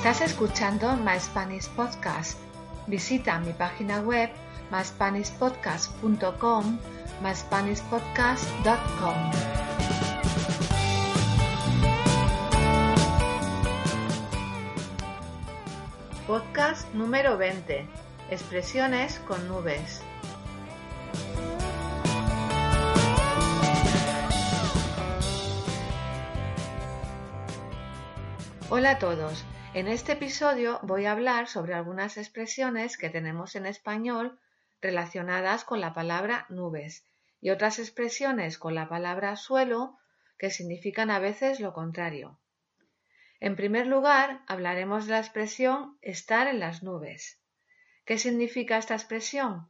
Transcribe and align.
Estás 0.00 0.22
escuchando 0.22 0.96
My 0.96 1.20
Spanish 1.20 1.68
Podcast. 1.76 2.38
Visita 2.86 3.38
mi 3.38 3.52
página 3.52 4.00
web 4.00 4.30
myspanishpodcast.com, 4.70 6.78
myspanishpodcast.com. 7.22 9.30
Podcast 16.26 16.94
número 16.94 17.36
20. 17.36 17.86
Expresiones 18.30 19.18
con 19.28 19.46
nubes. 19.48 20.00
Hola 28.70 28.92
a 28.92 28.98
todos. 28.98 29.44
En 29.72 29.86
este 29.86 30.12
episodio 30.12 30.80
voy 30.82 31.04
a 31.04 31.12
hablar 31.12 31.46
sobre 31.46 31.74
algunas 31.74 32.16
expresiones 32.16 32.98
que 32.98 33.08
tenemos 33.08 33.54
en 33.54 33.66
español 33.66 34.36
relacionadas 34.80 35.62
con 35.62 35.80
la 35.80 35.94
palabra 35.94 36.44
nubes 36.48 37.06
y 37.40 37.50
otras 37.50 37.78
expresiones 37.78 38.58
con 38.58 38.74
la 38.74 38.88
palabra 38.88 39.36
suelo 39.36 39.96
que 40.40 40.50
significan 40.50 41.08
a 41.08 41.20
veces 41.20 41.60
lo 41.60 41.72
contrario. 41.72 42.40
En 43.38 43.54
primer 43.54 43.86
lugar, 43.86 44.42
hablaremos 44.48 45.06
de 45.06 45.12
la 45.12 45.20
expresión 45.20 45.96
estar 46.02 46.48
en 46.48 46.58
las 46.58 46.82
nubes. 46.82 47.40
¿Qué 48.04 48.18
significa 48.18 48.76
esta 48.76 48.94
expresión? 48.94 49.68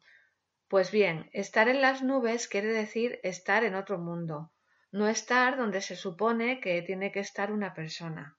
Pues 0.68 0.90
bien, 0.90 1.28
estar 1.34 1.68
en 1.68 1.82
las 1.82 2.02
nubes 2.02 2.48
quiere 2.48 2.68
decir 2.68 3.20
estar 3.22 3.64
en 3.64 3.74
otro 3.74 3.98
mundo, 3.98 4.50
no 4.92 5.08
estar 5.08 5.58
donde 5.58 5.82
se 5.82 5.94
supone 5.94 6.58
que 6.58 6.80
tiene 6.80 7.12
que 7.12 7.20
estar 7.20 7.52
una 7.52 7.74
persona. 7.74 8.38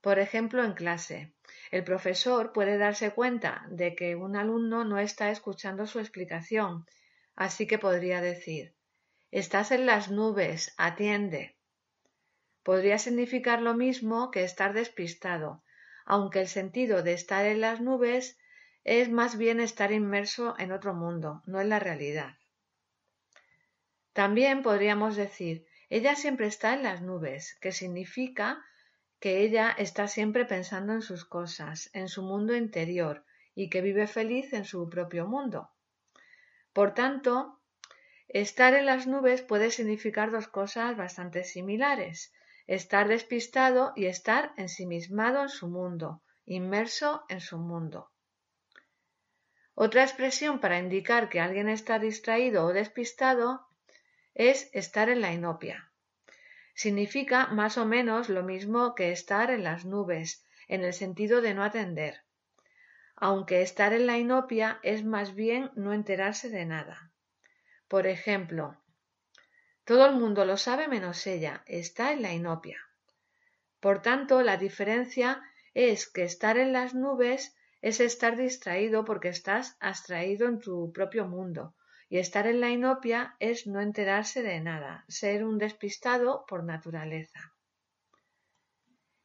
Por 0.00 0.18
ejemplo, 0.18 0.64
en 0.64 0.74
clase, 0.74 1.34
el 1.70 1.84
profesor 1.84 2.52
puede 2.52 2.78
darse 2.78 3.10
cuenta 3.10 3.66
de 3.70 3.94
que 3.94 4.16
un 4.16 4.36
alumno 4.36 4.84
no 4.84 4.98
está 4.98 5.30
escuchando 5.30 5.86
su 5.86 5.98
explicación, 5.98 6.86
así 7.34 7.66
que 7.66 7.78
podría 7.78 8.20
decir 8.20 8.74
Estás 9.32 9.72
en 9.72 9.86
las 9.86 10.10
nubes, 10.10 10.72
atiende. 10.78 11.56
Podría 12.62 12.98
significar 12.98 13.60
lo 13.60 13.74
mismo 13.74 14.30
que 14.30 14.44
estar 14.44 14.72
despistado, 14.72 15.64
aunque 16.04 16.40
el 16.40 16.48
sentido 16.48 17.02
de 17.02 17.12
estar 17.12 17.44
en 17.44 17.60
las 17.60 17.80
nubes 17.80 18.38
es 18.84 19.10
más 19.10 19.36
bien 19.36 19.60
estar 19.60 19.90
inmerso 19.90 20.54
en 20.58 20.70
otro 20.70 20.94
mundo, 20.94 21.42
no 21.44 21.60
en 21.60 21.68
la 21.68 21.80
realidad. 21.80 22.36
También 24.12 24.62
podríamos 24.62 25.16
decir 25.16 25.66
ella 25.88 26.16
siempre 26.16 26.46
está 26.46 26.74
en 26.74 26.82
las 26.82 27.02
nubes, 27.02 27.56
que 27.60 27.72
significa 27.72 28.64
que 29.20 29.40
ella 29.40 29.74
está 29.78 30.08
siempre 30.08 30.44
pensando 30.44 30.92
en 30.92 31.02
sus 31.02 31.24
cosas, 31.24 31.90
en 31.92 32.08
su 32.08 32.22
mundo 32.22 32.54
interior, 32.54 33.24
y 33.54 33.70
que 33.70 33.80
vive 33.80 34.06
feliz 34.06 34.52
en 34.52 34.64
su 34.64 34.88
propio 34.88 35.26
mundo. 35.26 35.70
Por 36.72 36.92
tanto, 36.94 37.58
estar 38.28 38.74
en 38.74 38.86
las 38.86 39.06
nubes 39.06 39.40
puede 39.42 39.70
significar 39.70 40.30
dos 40.30 40.48
cosas 40.48 40.96
bastante 40.96 41.44
similares, 41.44 42.34
estar 42.66 43.08
despistado 43.08 43.92
y 43.96 44.06
estar 44.06 44.52
ensimismado 44.56 45.42
en 45.42 45.48
su 45.48 45.68
mundo, 45.68 46.22
inmerso 46.44 47.24
en 47.28 47.40
su 47.40 47.58
mundo. 47.58 48.10
Otra 49.74 50.02
expresión 50.02 50.60
para 50.60 50.78
indicar 50.78 51.28
que 51.28 51.40
alguien 51.40 51.68
está 51.68 51.98
distraído 51.98 52.64
o 52.64 52.72
despistado 52.72 53.66
es 54.34 54.68
estar 54.72 55.08
en 55.08 55.20
la 55.20 55.32
inopia. 55.32 55.85
Significa 56.76 57.46
más 57.46 57.78
o 57.78 57.86
menos 57.86 58.28
lo 58.28 58.42
mismo 58.42 58.94
que 58.94 59.10
estar 59.10 59.50
en 59.50 59.64
las 59.64 59.86
nubes, 59.86 60.44
en 60.68 60.84
el 60.84 60.92
sentido 60.92 61.40
de 61.40 61.54
no 61.54 61.64
atender, 61.64 62.20
aunque 63.16 63.62
estar 63.62 63.94
en 63.94 64.06
la 64.06 64.18
inopia 64.18 64.78
es 64.82 65.02
más 65.02 65.34
bien 65.34 65.70
no 65.74 65.94
enterarse 65.94 66.50
de 66.50 66.66
nada. 66.66 67.10
Por 67.88 68.06
ejemplo, 68.06 68.76
todo 69.86 70.04
el 70.04 70.16
mundo 70.16 70.44
lo 70.44 70.58
sabe 70.58 70.86
menos 70.86 71.26
ella, 71.26 71.62
está 71.66 72.12
en 72.12 72.20
la 72.20 72.34
inopia. 72.34 72.78
Por 73.80 74.02
tanto, 74.02 74.42
la 74.42 74.58
diferencia 74.58 75.42
es 75.72 76.06
que 76.06 76.24
estar 76.24 76.58
en 76.58 76.74
las 76.74 76.94
nubes 76.94 77.56
es 77.80 78.00
estar 78.00 78.36
distraído 78.36 79.06
porque 79.06 79.28
estás 79.28 79.78
abstraído 79.80 80.46
en 80.46 80.58
tu 80.58 80.92
propio 80.92 81.26
mundo, 81.26 81.74
y 82.08 82.18
estar 82.18 82.46
en 82.46 82.60
la 82.60 82.70
inopia 82.70 83.36
es 83.40 83.66
no 83.66 83.80
enterarse 83.80 84.42
de 84.42 84.60
nada, 84.60 85.04
ser 85.08 85.44
un 85.44 85.58
despistado 85.58 86.44
por 86.46 86.64
naturaleza. 86.64 87.52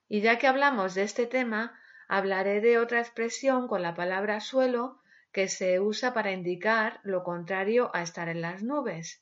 Y 0.08 0.22
ya 0.22 0.38
que 0.38 0.48
hablamos 0.48 0.96
de 0.96 1.04
este 1.04 1.26
tema, 1.26 1.80
hablaré 2.08 2.60
de 2.60 2.80
otra 2.80 3.00
expresión 3.00 3.68
con 3.68 3.82
la 3.82 3.94
palabra 3.94 4.40
suelo 4.40 5.00
que 5.32 5.48
se 5.48 5.80
usa 5.80 6.14
para 6.14 6.32
indicar 6.32 7.00
lo 7.04 7.24
contrario 7.24 7.92
a 7.94 8.02
estar 8.02 8.28
en 8.28 8.42
las 8.42 8.64
nubes, 8.64 9.22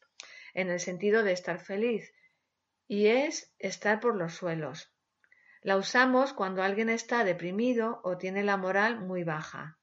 en 0.54 0.70
el 0.70 0.80
sentido 0.80 1.24
de 1.24 1.34
estar 1.34 1.60
feliz, 1.60 2.12
y 2.88 3.08
es 3.08 3.54
estar 3.60 4.00
por 4.00 4.16
los 4.16 4.34
suelos. 4.34 4.92
La 5.62 5.78
usamos 5.78 6.34
cuando 6.34 6.64
alguien 6.64 6.90
está 6.90 7.24
deprimido 7.24 8.02
o 8.04 8.18
tiene 8.18 8.44
la 8.44 8.58
moral 8.58 9.00
muy 9.00 9.24
baja. 9.24 9.78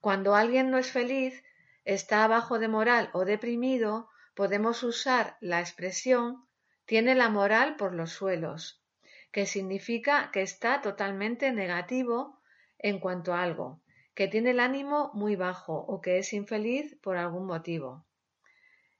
Cuando 0.00 0.34
alguien 0.34 0.70
no 0.70 0.78
es 0.78 0.90
feliz, 0.90 1.42
está 1.84 2.26
bajo 2.28 2.58
de 2.58 2.68
moral 2.68 3.10
o 3.12 3.24
deprimido, 3.24 4.08
podemos 4.34 4.82
usar 4.82 5.36
la 5.40 5.60
expresión 5.60 6.46
tiene 6.84 7.14
la 7.14 7.28
moral 7.28 7.76
por 7.76 7.94
los 7.94 8.12
suelos, 8.12 8.82
que 9.30 9.46
significa 9.46 10.30
que 10.32 10.42
está 10.42 10.80
totalmente 10.80 11.52
negativo 11.52 12.40
en 12.78 12.98
cuanto 12.98 13.34
a 13.34 13.42
algo, 13.42 13.80
que 14.14 14.28
tiene 14.28 14.50
el 14.50 14.60
ánimo 14.60 15.10
muy 15.14 15.36
bajo 15.36 15.74
o 15.74 16.00
que 16.00 16.18
es 16.18 16.32
infeliz 16.32 16.96
por 17.02 17.16
algún 17.16 17.46
motivo. 17.46 18.04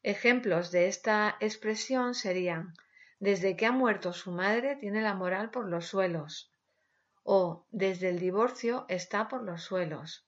Ejemplos 0.02 0.70
de 0.70 0.88
esta 0.88 1.36
expresión 1.40 2.14
serían 2.14 2.74
desde 3.18 3.56
que 3.56 3.66
ha 3.66 3.72
muerto 3.72 4.12
su 4.12 4.32
madre 4.32 4.76
tiene 4.76 5.00
la 5.00 5.14
moral 5.14 5.50
por 5.50 5.68
los 5.68 5.86
suelos 5.86 6.52
o 7.24 7.66
desde 7.70 8.08
el 8.08 8.18
divorcio 8.18 8.84
está 8.88 9.28
por 9.28 9.42
los 9.42 9.62
suelos. 9.62 10.26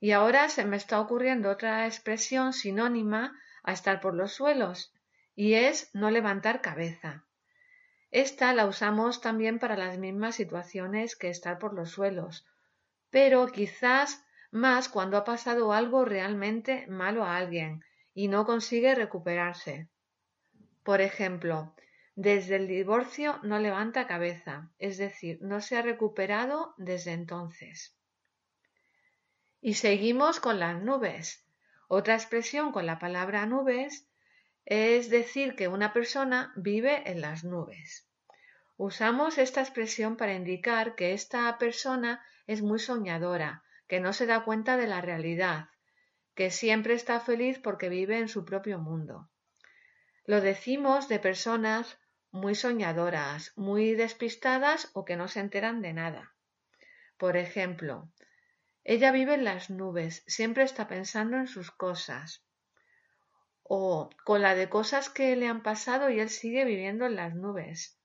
Y 0.00 0.12
ahora 0.12 0.48
se 0.48 0.64
me 0.64 0.76
está 0.76 1.00
ocurriendo 1.00 1.50
otra 1.50 1.86
expresión 1.86 2.52
sinónima 2.52 3.38
a 3.62 3.72
estar 3.72 4.00
por 4.00 4.14
los 4.14 4.32
suelos, 4.32 4.92
y 5.34 5.54
es 5.54 5.90
no 5.94 6.10
levantar 6.10 6.60
cabeza. 6.60 7.24
Esta 8.10 8.54
la 8.54 8.66
usamos 8.66 9.20
también 9.20 9.58
para 9.58 9.76
las 9.76 9.98
mismas 9.98 10.36
situaciones 10.36 11.16
que 11.16 11.28
estar 11.28 11.58
por 11.58 11.74
los 11.74 11.90
suelos, 11.90 12.46
pero 13.10 13.46
quizás 13.48 14.24
más 14.50 14.88
cuando 14.88 15.16
ha 15.16 15.24
pasado 15.24 15.72
algo 15.72 16.04
realmente 16.04 16.86
malo 16.86 17.24
a 17.24 17.36
alguien 17.36 17.84
y 18.14 18.28
no 18.28 18.46
consigue 18.46 18.94
recuperarse. 18.94 19.88
Por 20.82 21.00
ejemplo, 21.02 21.74
desde 22.14 22.56
el 22.56 22.66
divorcio 22.66 23.38
no 23.42 23.58
levanta 23.58 24.06
cabeza, 24.06 24.70
es 24.78 24.96
decir, 24.96 25.38
no 25.42 25.60
se 25.60 25.76
ha 25.76 25.82
recuperado 25.82 26.74
desde 26.78 27.12
entonces. 27.12 27.97
Y 29.60 29.74
seguimos 29.74 30.40
con 30.40 30.58
las 30.58 30.80
nubes. 30.82 31.44
Otra 31.88 32.14
expresión 32.14 32.70
con 32.72 32.86
la 32.86 32.98
palabra 32.98 33.46
nubes 33.46 34.08
es 34.64 35.08
decir 35.08 35.56
que 35.56 35.68
una 35.68 35.92
persona 35.92 36.52
vive 36.54 37.10
en 37.10 37.20
las 37.20 37.42
nubes. 37.42 38.06
Usamos 38.76 39.38
esta 39.38 39.60
expresión 39.60 40.16
para 40.16 40.34
indicar 40.34 40.94
que 40.94 41.12
esta 41.12 41.56
persona 41.58 42.22
es 42.46 42.62
muy 42.62 42.78
soñadora, 42.78 43.64
que 43.88 43.98
no 43.98 44.12
se 44.12 44.26
da 44.26 44.44
cuenta 44.44 44.76
de 44.76 44.86
la 44.86 45.00
realidad, 45.00 45.70
que 46.34 46.50
siempre 46.50 46.94
está 46.94 47.18
feliz 47.18 47.58
porque 47.58 47.88
vive 47.88 48.18
en 48.18 48.28
su 48.28 48.44
propio 48.44 48.78
mundo. 48.78 49.28
Lo 50.24 50.40
decimos 50.40 51.08
de 51.08 51.18
personas 51.18 51.98
muy 52.30 52.54
soñadoras, 52.54 53.52
muy 53.56 53.94
despistadas 53.94 54.90
o 54.92 55.04
que 55.04 55.16
no 55.16 55.26
se 55.26 55.40
enteran 55.40 55.80
de 55.80 55.94
nada. 55.94 56.34
Por 57.16 57.36
ejemplo, 57.36 58.12
ella 58.90 59.12
vive 59.12 59.34
en 59.34 59.44
las 59.44 59.68
nubes, 59.68 60.24
siempre 60.26 60.62
está 60.64 60.88
pensando 60.88 61.36
en 61.36 61.46
sus 61.46 61.70
cosas. 61.70 62.42
o 63.62 64.08
con 64.24 64.40
la 64.40 64.54
de 64.54 64.70
cosas 64.70 65.10
que 65.10 65.36
le 65.36 65.46
han 65.46 65.62
pasado 65.62 66.08
y 66.08 66.20
él 66.20 66.30
sigue 66.30 66.64
viviendo 66.64 67.04
en 67.04 67.14
las 67.14 67.34
nubes. 67.34 68.00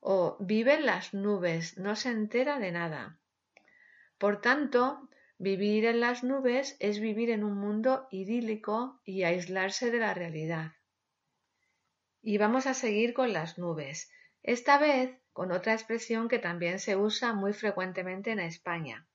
O 0.00 0.36
vive 0.40 0.74
en 0.74 0.84
las 0.84 1.14
nubes, 1.14 1.78
no 1.78 1.94
se 1.94 2.10
entera 2.10 2.58
de 2.58 2.72
nada. 2.72 3.20
Por 4.18 4.40
tanto, 4.40 5.08
vivir 5.38 5.84
en 5.84 6.00
las 6.00 6.24
nubes 6.24 6.76
es 6.80 6.98
vivir 6.98 7.30
en 7.30 7.44
un 7.44 7.56
mundo 7.56 8.08
idílico 8.10 9.00
y 9.04 9.22
aislarse 9.22 9.92
de 9.92 10.00
la 10.00 10.12
realidad. 10.12 10.72
Y 12.20 12.38
vamos 12.38 12.66
a 12.66 12.74
seguir 12.74 13.14
con 13.14 13.32
las 13.32 13.58
nubes, 13.58 14.10
esta 14.42 14.76
vez 14.78 15.20
con 15.32 15.52
otra 15.52 15.74
expresión 15.74 16.26
que 16.26 16.40
también 16.40 16.80
se 16.80 16.96
usa 16.96 17.32
muy 17.32 17.52
frecuentemente 17.52 18.32
en 18.32 18.40
España. 18.40 19.06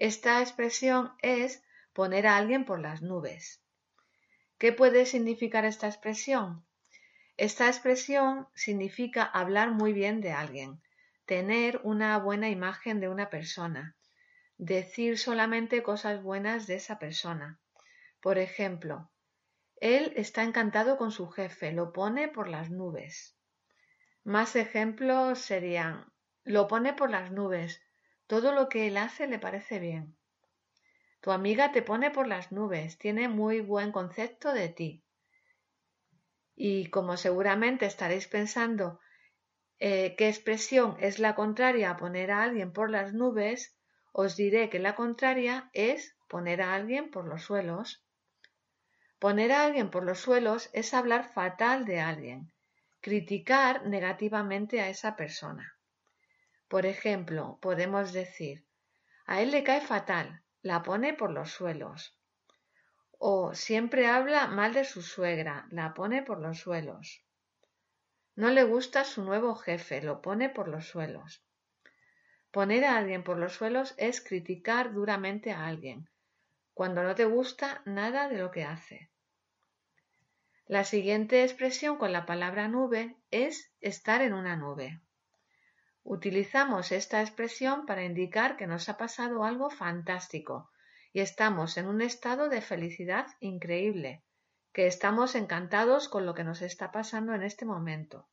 Esta 0.00 0.40
expresión 0.40 1.12
es 1.20 1.62
poner 1.92 2.26
a 2.26 2.38
alguien 2.38 2.64
por 2.64 2.80
las 2.80 3.02
nubes. 3.02 3.60
¿Qué 4.56 4.72
puede 4.72 5.04
significar 5.04 5.66
esta 5.66 5.88
expresión? 5.88 6.64
Esta 7.36 7.66
expresión 7.66 8.48
significa 8.54 9.22
hablar 9.22 9.72
muy 9.72 9.92
bien 9.92 10.22
de 10.22 10.32
alguien, 10.32 10.80
tener 11.26 11.82
una 11.84 12.16
buena 12.16 12.48
imagen 12.48 12.98
de 13.00 13.10
una 13.10 13.28
persona, 13.28 13.94
decir 14.56 15.18
solamente 15.18 15.82
cosas 15.82 16.22
buenas 16.22 16.66
de 16.66 16.76
esa 16.76 16.98
persona. 16.98 17.60
Por 18.22 18.38
ejemplo, 18.38 19.10
él 19.82 20.14
está 20.16 20.44
encantado 20.44 20.96
con 20.96 21.12
su 21.12 21.28
jefe, 21.28 21.72
lo 21.72 21.92
pone 21.92 22.28
por 22.28 22.48
las 22.48 22.70
nubes. 22.70 23.36
Más 24.24 24.56
ejemplos 24.56 25.40
serían, 25.40 26.10
lo 26.44 26.68
pone 26.68 26.94
por 26.94 27.10
las 27.10 27.30
nubes, 27.32 27.82
todo 28.30 28.52
lo 28.52 28.68
que 28.68 28.86
él 28.86 28.96
hace 28.96 29.26
le 29.26 29.40
parece 29.40 29.80
bien. 29.80 30.16
Tu 31.20 31.32
amiga 31.32 31.72
te 31.72 31.82
pone 31.82 32.12
por 32.12 32.28
las 32.28 32.52
nubes, 32.52 32.96
tiene 32.96 33.26
muy 33.26 33.60
buen 33.60 33.90
concepto 33.90 34.52
de 34.52 34.68
ti. 34.68 35.02
Y 36.54 36.90
como 36.90 37.16
seguramente 37.16 37.86
estaréis 37.86 38.28
pensando 38.28 39.00
eh, 39.80 40.14
qué 40.16 40.28
expresión 40.28 40.96
es 41.00 41.18
la 41.18 41.34
contraria 41.34 41.90
a 41.90 41.96
poner 41.96 42.30
a 42.30 42.44
alguien 42.44 42.72
por 42.72 42.88
las 42.88 43.12
nubes, 43.12 43.76
os 44.12 44.36
diré 44.36 44.70
que 44.70 44.78
la 44.78 44.94
contraria 44.94 45.68
es 45.72 46.14
poner 46.28 46.62
a 46.62 46.74
alguien 46.74 47.10
por 47.10 47.26
los 47.26 47.42
suelos. 47.42 48.06
Poner 49.18 49.50
a 49.50 49.64
alguien 49.64 49.90
por 49.90 50.04
los 50.04 50.20
suelos 50.20 50.70
es 50.72 50.94
hablar 50.94 51.24
fatal 51.32 51.84
de 51.84 51.98
alguien, 51.98 52.52
criticar 53.00 53.88
negativamente 53.88 54.80
a 54.80 54.88
esa 54.88 55.16
persona. 55.16 55.79
Por 56.70 56.86
ejemplo, 56.86 57.58
podemos 57.60 58.12
decir, 58.12 58.64
a 59.26 59.42
él 59.42 59.50
le 59.50 59.64
cae 59.64 59.80
fatal, 59.80 60.44
la 60.62 60.84
pone 60.84 61.14
por 61.14 61.32
los 61.32 61.50
suelos. 61.50 62.16
O 63.18 63.54
siempre 63.54 64.06
habla 64.06 64.46
mal 64.46 64.72
de 64.72 64.84
su 64.84 65.02
suegra, 65.02 65.66
la 65.72 65.94
pone 65.94 66.22
por 66.22 66.38
los 66.38 66.60
suelos. 66.60 67.24
No 68.36 68.50
le 68.50 68.62
gusta 68.62 69.02
su 69.02 69.24
nuevo 69.24 69.56
jefe, 69.56 70.00
lo 70.00 70.22
pone 70.22 70.48
por 70.48 70.68
los 70.68 70.86
suelos. 70.86 71.44
Poner 72.52 72.84
a 72.84 72.98
alguien 72.98 73.24
por 73.24 73.36
los 73.36 73.54
suelos 73.54 73.96
es 73.98 74.20
criticar 74.20 74.92
duramente 74.92 75.50
a 75.50 75.66
alguien, 75.66 76.08
cuando 76.72 77.02
no 77.02 77.16
te 77.16 77.24
gusta 77.24 77.82
nada 77.84 78.28
de 78.28 78.38
lo 78.38 78.52
que 78.52 78.62
hace. 78.62 79.10
La 80.66 80.84
siguiente 80.84 81.42
expresión 81.42 81.98
con 81.98 82.12
la 82.12 82.26
palabra 82.26 82.68
nube 82.68 83.16
es 83.32 83.72
estar 83.80 84.22
en 84.22 84.34
una 84.34 84.54
nube. 84.54 85.00
Utilizamos 86.02 86.92
esta 86.92 87.20
expresión 87.20 87.86
para 87.86 88.04
indicar 88.04 88.56
que 88.56 88.66
nos 88.66 88.88
ha 88.88 88.96
pasado 88.96 89.44
algo 89.44 89.70
fantástico 89.70 90.70
y 91.12 91.20
estamos 91.20 91.76
en 91.76 91.86
un 91.86 92.00
estado 92.00 92.48
de 92.48 92.60
felicidad 92.60 93.26
increíble, 93.40 94.24
que 94.72 94.86
estamos 94.86 95.34
encantados 95.34 96.08
con 96.08 96.24
lo 96.26 96.34
que 96.34 96.44
nos 96.44 96.62
está 96.62 96.90
pasando 96.90 97.34
en 97.34 97.42
este 97.42 97.64
momento. 97.64 98.28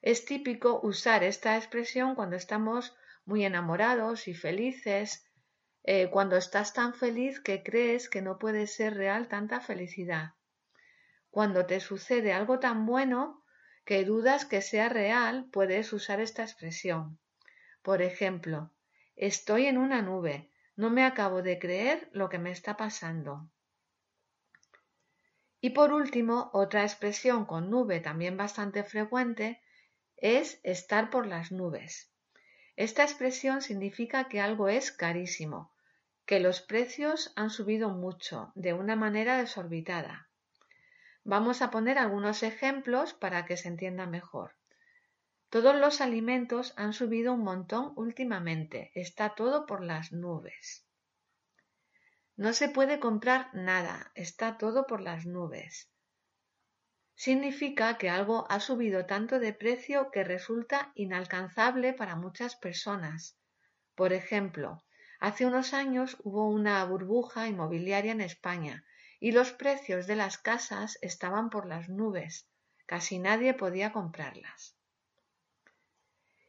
Es 0.00 0.24
típico 0.24 0.80
usar 0.82 1.22
esta 1.22 1.56
expresión 1.56 2.16
cuando 2.16 2.36
estamos 2.36 2.96
muy 3.24 3.44
enamorados 3.44 4.26
y 4.26 4.34
felices, 4.34 5.24
eh, 5.84 6.10
cuando 6.10 6.36
estás 6.36 6.72
tan 6.72 6.94
feliz 6.94 7.40
que 7.40 7.62
crees 7.62 8.08
que 8.08 8.22
no 8.22 8.38
puede 8.38 8.66
ser 8.66 8.94
real 8.94 9.28
tanta 9.28 9.60
felicidad. 9.60 10.34
Cuando 11.30 11.66
te 11.66 11.80
sucede 11.80 12.32
algo 12.32 12.58
tan 12.58 12.84
bueno 12.84 13.41
que 13.84 14.04
dudas 14.04 14.44
que 14.44 14.62
sea 14.62 14.88
real, 14.88 15.48
puedes 15.52 15.92
usar 15.92 16.20
esta 16.20 16.42
expresión. 16.42 17.18
Por 17.82 18.02
ejemplo, 18.02 18.70
estoy 19.16 19.66
en 19.66 19.78
una 19.78 20.02
nube, 20.02 20.50
no 20.76 20.90
me 20.90 21.04
acabo 21.04 21.42
de 21.42 21.58
creer 21.58 22.08
lo 22.12 22.28
que 22.28 22.38
me 22.38 22.50
está 22.50 22.76
pasando. 22.76 23.48
Y 25.60 25.70
por 25.70 25.92
último, 25.92 26.50
otra 26.52 26.82
expresión 26.82 27.44
con 27.44 27.70
nube 27.70 28.00
también 28.00 28.36
bastante 28.36 28.82
frecuente 28.82 29.60
es 30.16 30.60
estar 30.62 31.10
por 31.10 31.26
las 31.26 31.52
nubes. 31.52 32.12
Esta 32.76 33.02
expresión 33.02 33.62
significa 33.62 34.28
que 34.28 34.40
algo 34.40 34.68
es 34.68 34.92
carísimo, 34.92 35.72
que 36.26 36.40
los 36.40 36.62
precios 36.62 37.32
han 37.36 37.50
subido 37.50 37.90
mucho, 37.90 38.52
de 38.54 38.72
una 38.72 38.96
manera 38.96 39.36
desorbitada. 39.36 40.31
Vamos 41.24 41.62
a 41.62 41.70
poner 41.70 41.98
algunos 41.98 42.42
ejemplos 42.42 43.14
para 43.14 43.46
que 43.46 43.56
se 43.56 43.68
entienda 43.68 44.06
mejor. 44.06 44.56
Todos 45.50 45.76
los 45.76 46.00
alimentos 46.00 46.74
han 46.76 46.92
subido 46.92 47.34
un 47.34 47.44
montón 47.44 47.92
últimamente. 47.96 48.90
Está 48.94 49.34
todo 49.34 49.64
por 49.66 49.84
las 49.84 50.10
nubes. 50.12 50.84
No 52.36 52.52
se 52.52 52.68
puede 52.68 52.98
comprar 52.98 53.54
nada. 53.54 54.10
Está 54.16 54.58
todo 54.58 54.86
por 54.86 55.00
las 55.00 55.24
nubes. 55.24 55.90
Significa 57.14 57.98
que 57.98 58.10
algo 58.10 58.46
ha 58.50 58.58
subido 58.58 59.06
tanto 59.06 59.38
de 59.38 59.52
precio 59.52 60.10
que 60.10 60.24
resulta 60.24 60.90
inalcanzable 60.96 61.92
para 61.92 62.16
muchas 62.16 62.56
personas. 62.56 63.38
Por 63.94 64.12
ejemplo, 64.12 64.82
hace 65.20 65.46
unos 65.46 65.72
años 65.72 66.16
hubo 66.24 66.48
una 66.48 66.84
burbuja 66.84 67.46
inmobiliaria 67.46 68.10
en 68.10 68.22
España 68.22 68.84
y 69.22 69.30
los 69.30 69.52
precios 69.52 70.08
de 70.08 70.16
las 70.16 70.36
casas 70.36 70.98
estaban 71.00 71.48
por 71.48 71.64
las 71.64 71.88
nubes, 71.88 72.48
casi 72.86 73.20
nadie 73.20 73.54
podía 73.54 73.92
comprarlas. 73.92 74.74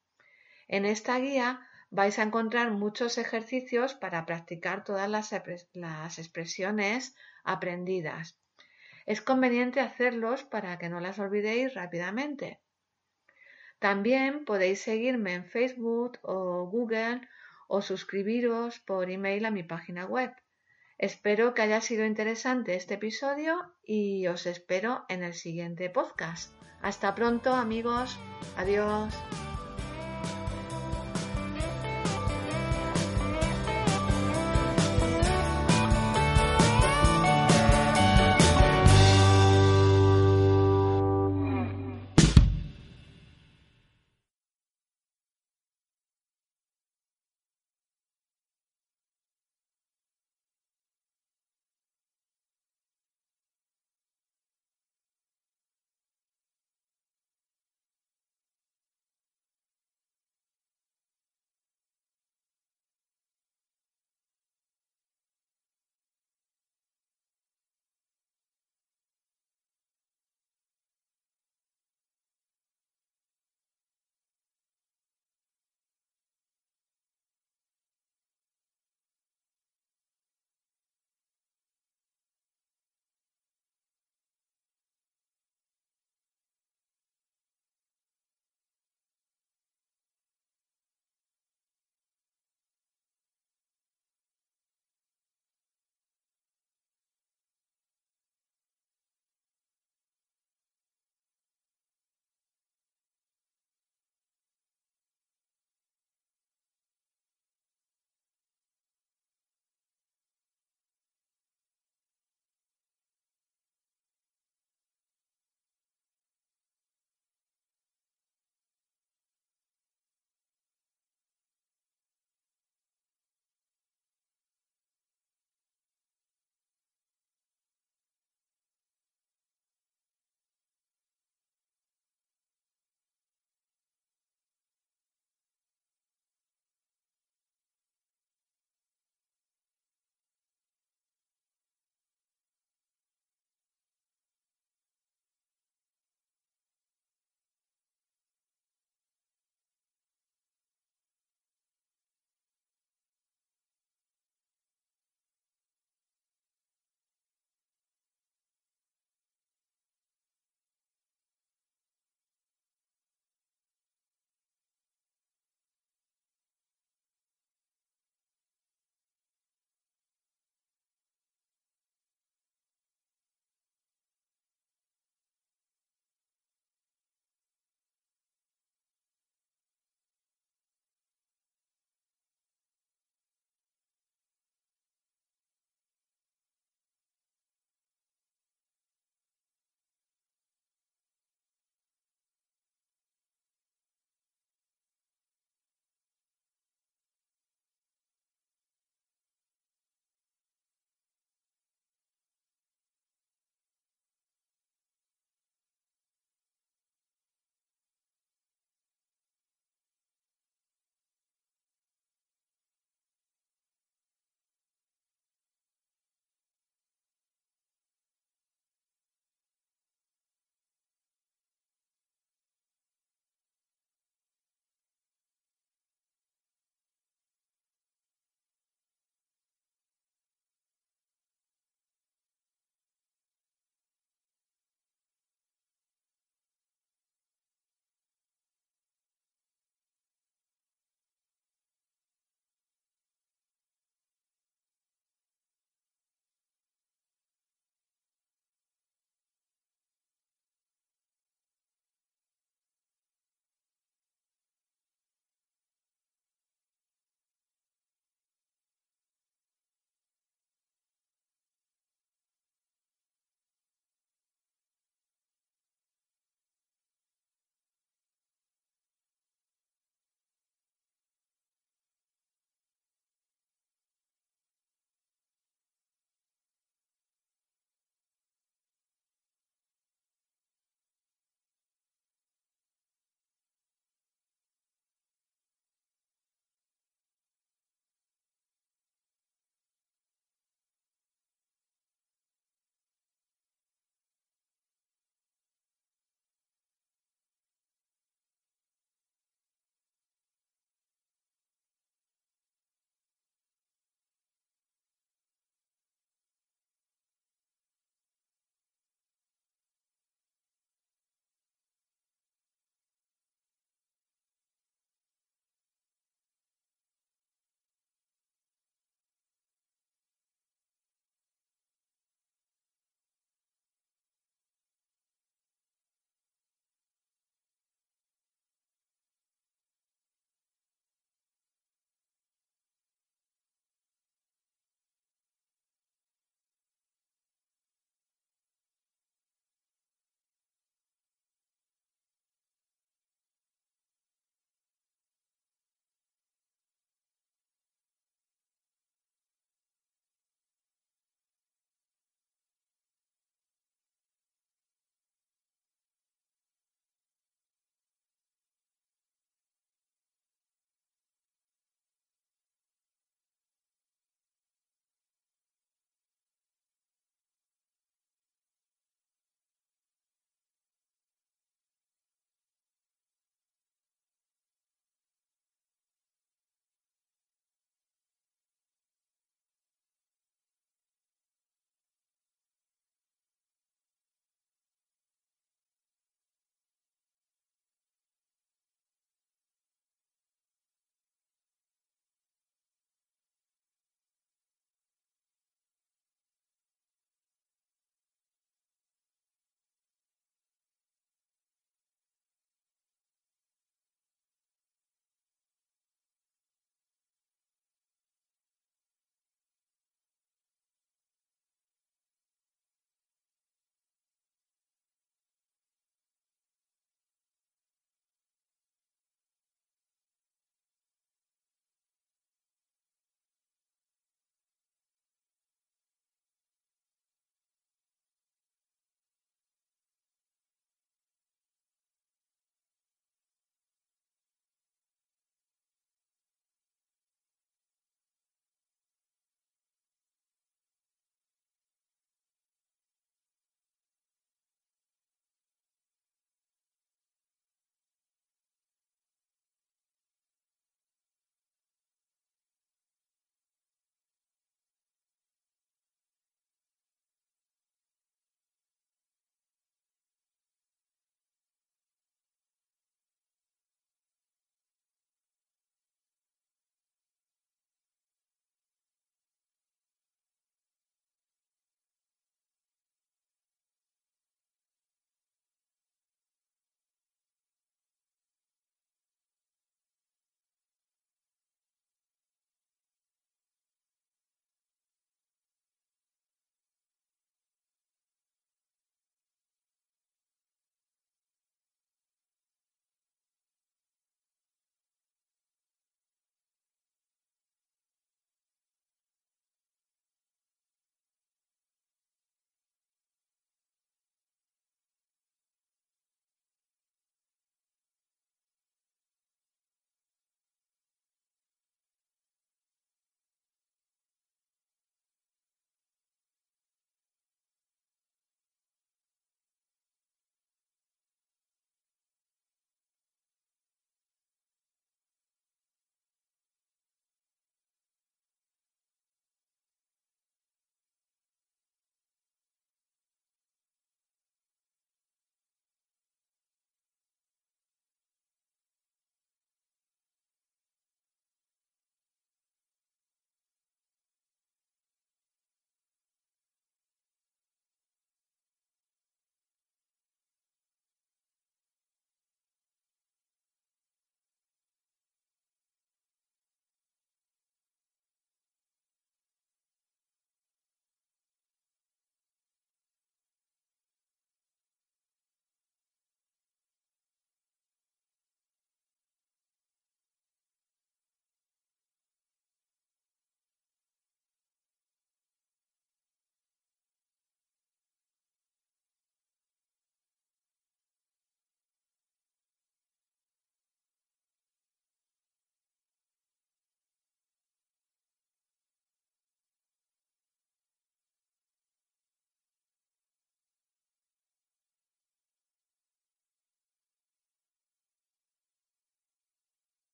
En 0.68 0.86
esta 0.86 1.18
guía 1.18 1.66
vais 1.90 2.18
a 2.18 2.22
encontrar 2.22 2.70
muchos 2.70 3.18
ejercicios 3.18 3.94
para 3.94 4.24
practicar 4.26 4.84
todas 4.84 5.08
las, 5.08 5.34
las 5.74 6.18
expresiones 6.18 7.16
aprendidas 7.44 8.38
es 9.06 9.20
conveniente 9.20 9.80
hacerlos 9.80 10.44
para 10.44 10.78
que 10.78 10.88
no 10.88 11.00
las 11.00 11.18
olvidéis 11.18 11.74
rápidamente. 11.74 12.60
También 13.78 14.44
podéis 14.44 14.80
seguirme 14.80 15.34
en 15.34 15.44
Facebook 15.44 16.18
o 16.22 16.66
Google 16.66 17.20
o 17.66 17.82
suscribiros 17.82 18.78
por 18.78 19.10
email 19.10 19.44
a 19.44 19.50
mi 19.50 19.62
página 19.62 20.06
web. 20.06 20.32
Espero 20.98 21.52
que 21.52 21.62
haya 21.62 21.80
sido 21.80 22.04
interesante 22.04 22.76
este 22.76 22.94
episodio 22.94 23.74
y 23.82 24.26
os 24.28 24.46
espero 24.46 25.04
en 25.08 25.24
el 25.24 25.34
siguiente 25.34 25.90
podcast. 25.90 26.54
Hasta 26.80 27.14
pronto 27.14 27.54
amigos. 27.54 28.18
Adiós. 28.56 29.12